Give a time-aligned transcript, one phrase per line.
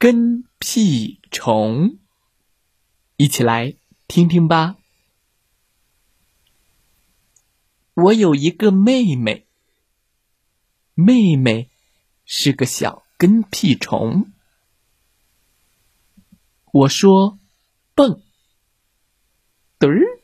[0.00, 0.42] 跟》。
[0.62, 1.98] 屁虫，
[3.16, 4.76] 一起来听听吧。
[7.94, 9.46] 我有一个妹妹，
[10.92, 11.70] 妹妹
[12.26, 14.30] 是个小跟屁虫。
[16.72, 17.38] 我说
[17.94, 18.22] 蹦，
[19.78, 20.20] 嘚儿，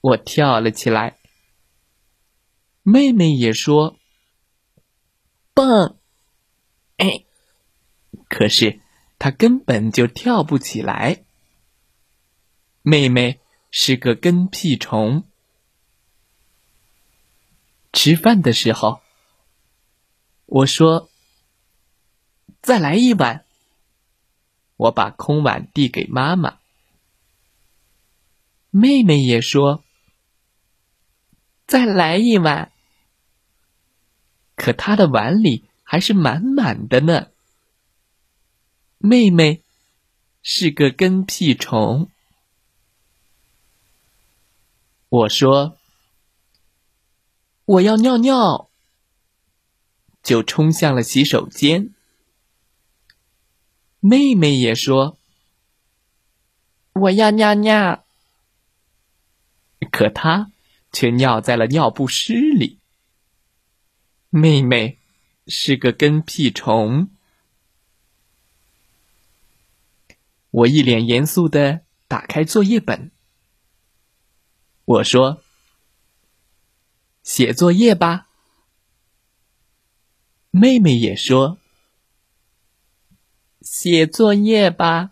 [0.00, 1.16] 我跳了起来。
[2.82, 3.96] 妹妹也说
[5.54, 5.96] 蹦，
[6.96, 7.24] 哎，
[8.28, 8.80] 可是。
[9.18, 11.24] 他根本就跳不起来。
[12.82, 15.24] 妹妹是个跟屁虫。
[17.92, 19.00] 吃饭的时候，
[20.46, 21.08] 我说
[22.60, 23.44] ：“再来一碗。”
[24.76, 26.58] 我把空碗递给妈妈。
[28.70, 29.84] 妹妹也说
[31.66, 32.72] ：“再来一碗。”
[34.56, 37.28] 可她的碗里还是满满的呢。
[39.06, 39.62] 妹妹
[40.42, 42.10] 是个跟屁虫。
[45.10, 45.76] 我说
[47.66, 48.70] ：“我要尿尿。”
[50.24, 51.92] 就冲向了洗手间。
[54.00, 55.18] 妹妹也说
[57.02, 58.06] ：“我要尿尿。”
[59.92, 60.50] 可她
[60.90, 62.78] 却尿在了尿不湿里。
[64.30, 64.98] 妹妹
[65.46, 67.10] 是个跟屁虫。
[70.54, 73.10] 我一脸严肃的打开作业本，
[74.84, 75.42] 我说
[77.24, 78.28] ：“写作业吧。”
[80.52, 81.58] 妹妹也说
[83.62, 85.10] ：“写作业吧。”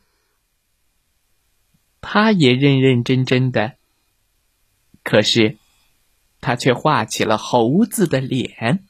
[2.00, 3.78] 她也认认真真的，
[5.02, 5.58] 可是
[6.40, 8.86] 她却画起了猴子的脸。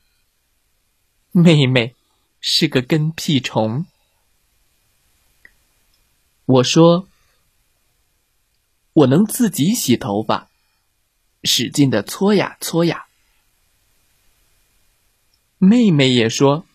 [1.30, 1.96] 妹妹
[2.42, 3.86] 是个跟屁虫。
[6.44, 7.08] 我说
[8.92, 10.48] ：“我能自己洗头发，
[11.44, 13.06] 使劲的搓呀搓呀。”
[15.58, 16.66] 妹妹也说：“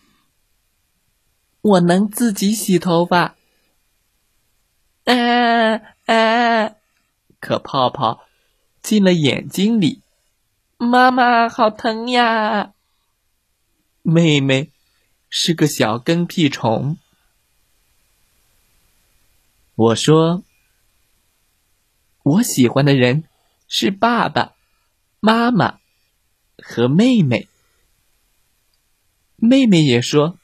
[1.60, 3.36] 我能自己洗头发。”
[5.04, 5.14] 啊
[6.06, 6.74] 啊！
[7.40, 8.26] 可泡泡
[8.82, 10.02] 进了眼睛里，
[10.76, 12.72] 妈妈好疼呀！
[14.02, 14.72] 妹妹
[15.28, 16.96] 是个小跟屁虫。
[19.78, 20.42] 我说
[22.24, 23.22] ：“我喜欢的人
[23.68, 24.56] 是爸爸
[25.20, 25.78] 妈妈
[26.56, 27.46] 和妹妹。”
[29.38, 30.36] 妹妹也说：“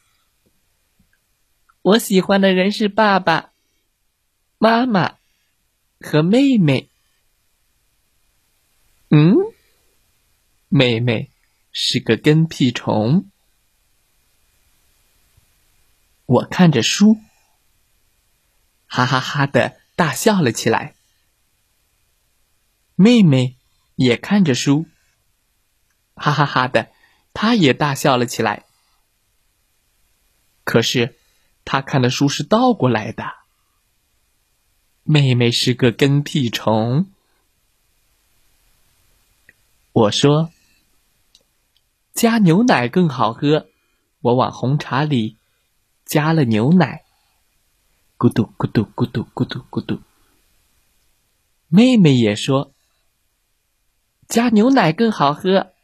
[1.83, 3.51] 我喜欢的人是爸爸
[4.59, 5.19] 妈妈
[5.99, 6.89] 和妹妹。”
[9.11, 9.35] 嗯，
[10.69, 11.33] 妹妹
[11.73, 13.29] 是个跟屁虫。
[16.25, 17.19] 我看着书。
[18.95, 20.95] 哈哈哈的大笑了起来。
[22.95, 23.57] 妹妹
[23.97, 24.87] 也看着书，
[26.15, 26.93] 哈哈哈的，
[27.33, 28.67] 她也大笑了起来。
[30.63, 31.17] 可是，
[31.65, 33.25] 她看的书是倒过来的。
[35.03, 37.11] 妹妹是个跟屁虫。
[39.91, 40.53] 我说
[42.15, 43.67] ：“加牛奶更好喝。”
[44.23, 45.37] 我往红茶里
[46.05, 47.04] 加了牛奶。
[48.25, 50.01] 咕嘟咕嘟咕嘟咕嘟咕嘟，
[51.69, 52.73] 妹妹也说
[54.27, 55.75] ：“加牛奶更好喝。”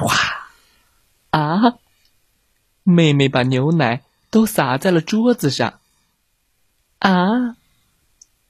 [0.00, 0.50] 哇！
[1.30, 1.78] 啊！
[2.82, 5.80] 妹妹把牛奶都洒在了桌子上。
[6.98, 7.56] 啊！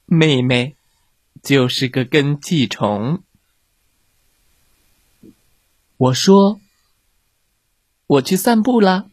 [0.03, 0.75] 妹妹
[1.41, 3.23] 就是个跟屁虫。
[5.95, 6.59] 我说
[8.05, 9.09] ：“我去散步了。”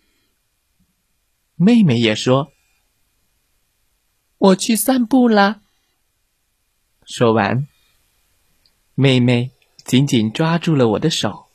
[1.54, 2.52] 妹妹也说。
[4.38, 5.61] 我去散步啦。
[7.05, 7.67] 说完，
[8.94, 9.50] 妹妹
[9.85, 11.49] 紧紧抓住了我的手。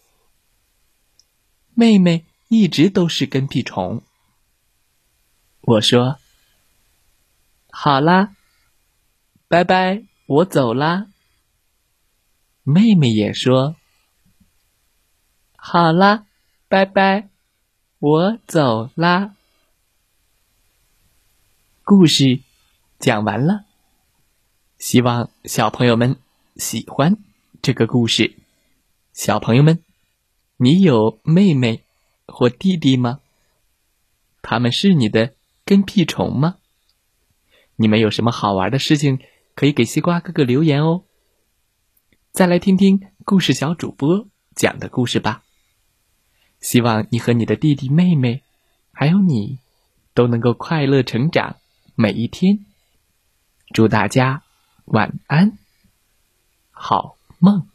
[1.74, 4.02] 妹妹一直都是跟屁虫。
[5.62, 6.20] 我说
[7.72, 8.36] ：“好啦，
[9.48, 11.08] 拜拜，我走啦。”
[12.64, 13.78] 妹妹也说
[15.56, 16.26] ：“好啦，
[16.68, 17.30] 拜拜，
[18.00, 19.36] 我走啦。”
[21.86, 22.42] 故事
[23.04, 23.66] 讲完了，
[24.80, 26.16] 希望小朋友们
[26.56, 27.18] 喜欢
[27.62, 28.38] 这个故事。
[29.12, 29.84] 小朋友们，
[30.56, 31.84] 你有妹妹
[32.26, 33.20] 或弟弟吗？
[34.42, 35.34] 他们是你的
[35.66, 36.60] 跟屁虫吗？
[37.76, 39.20] 你们有什么好玩的事情，
[39.54, 41.04] 可以给西瓜哥哥留言哦。
[42.32, 45.44] 再来听听故事小主播讲的故事吧。
[46.62, 48.44] 希望你和你的弟弟妹妹，
[48.94, 49.60] 还有你，
[50.14, 51.58] 都能够快乐成长
[51.96, 52.66] 每一天。
[53.74, 54.44] 祝大家
[54.86, 55.58] 晚安，
[56.72, 57.73] 好梦。